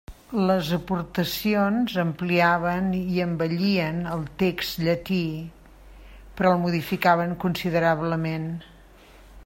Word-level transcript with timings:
Les 0.49 0.69
aportacions 0.75 1.97
ampliaven 2.03 2.87
i 2.99 3.19
embellien 3.27 3.99
el 4.15 4.25
text 4.43 4.81
llatí, 4.87 5.21
però 6.39 6.55
el 6.55 6.63
modificaven 6.65 7.37
considerablement. 7.47 8.49